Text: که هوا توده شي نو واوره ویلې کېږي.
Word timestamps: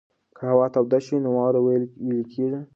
که 0.35 0.41
هوا 0.51 0.65
توده 0.73 0.99
شي 1.05 1.15
نو 1.23 1.29
واوره 1.35 1.59
ویلې 1.61 2.23
کېږي. 2.31 2.59